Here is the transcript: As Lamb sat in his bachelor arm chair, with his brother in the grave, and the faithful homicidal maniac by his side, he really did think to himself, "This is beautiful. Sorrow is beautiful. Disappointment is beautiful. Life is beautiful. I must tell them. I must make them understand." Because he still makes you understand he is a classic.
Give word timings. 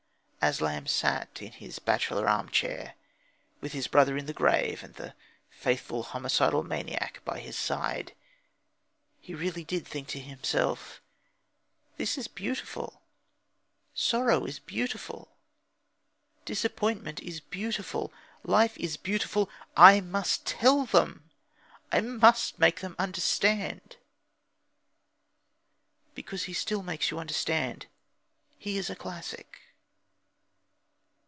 As 0.43 0.59
Lamb 0.59 0.87
sat 0.87 1.39
in 1.39 1.51
his 1.51 1.77
bachelor 1.77 2.27
arm 2.27 2.49
chair, 2.49 2.95
with 3.61 3.73
his 3.73 3.85
brother 3.85 4.17
in 4.17 4.25
the 4.25 4.33
grave, 4.33 4.83
and 4.83 4.95
the 4.95 5.13
faithful 5.51 6.01
homicidal 6.01 6.63
maniac 6.63 7.21
by 7.23 7.39
his 7.39 7.55
side, 7.55 8.15
he 9.19 9.35
really 9.35 9.63
did 9.63 9.85
think 9.87 10.07
to 10.07 10.19
himself, 10.19 10.99
"This 11.97 12.17
is 12.17 12.27
beautiful. 12.27 13.03
Sorrow 13.93 14.45
is 14.47 14.57
beautiful. 14.57 15.29
Disappointment 16.43 17.19
is 17.19 17.39
beautiful. 17.39 18.11
Life 18.43 18.75
is 18.79 18.97
beautiful. 18.97 19.47
I 19.77 20.01
must 20.01 20.47
tell 20.47 20.87
them. 20.87 21.29
I 21.91 22.01
must 22.01 22.57
make 22.57 22.79
them 22.79 22.95
understand." 22.97 23.97
Because 26.15 26.45
he 26.45 26.53
still 26.53 26.81
makes 26.81 27.11
you 27.11 27.19
understand 27.19 27.85
he 28.57 28.79
is 28.79 28.89
a 28.89 28.95
classic. 28.95 29.59